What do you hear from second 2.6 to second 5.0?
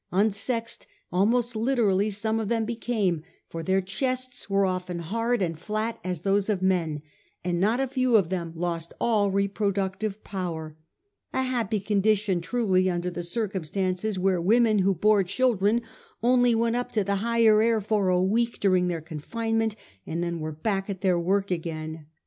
became; for their chests were often